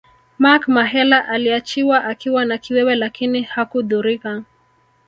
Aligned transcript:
Mark 0.37 0.67
Mahela 0.67 1.27
aliachiwa 1.27 2.03
akiwa 2.05 2.45
na 2.45 2.57
kiwewe 2.57 2.95
lakini 2.95 3.41
hakudhurika 3.41 4.43